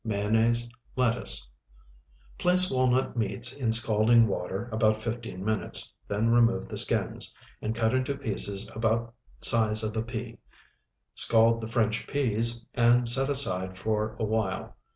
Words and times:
Mayonnaise. 0.03 0.67
Lettuce. 0.95 1.47
Place 2.39 2.71
walnut 2.71 3.15
meats 3.15 3.55
in 3.55 3.71
scalding 3.71 4.25
water 4.25 4.67
about 4.71 4.97
fifteen 4.97 5.45
minutes, 5.45 5.93
then 6.07 6.31
remove 6.31 6.67
the 6.67 6.77
skins, 6.77 7.31
and 7.61 7.75
cut 7.75 7.93
into 7.93 8.17
pieces 8.17 8.71
about 8.75 9.13
size 9.41 9.83
of 9.83 9.95
a 9.95 10.01
pea. 10.01 10.39
Scald 11.13 11.61
the 11.61 11.67
French 11.67 12.07
peas, 12.07 12.65
and 12.73 13.07
set 13.07 13.29
aside 13.29 13.77
for 13.77 14.15
a 14.17 14.25
while. 14.25 14.75